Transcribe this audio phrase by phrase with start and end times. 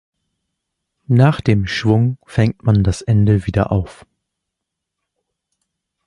[1.05, 4.07] Nach dem Schwung fängt man das Ende wieder auf.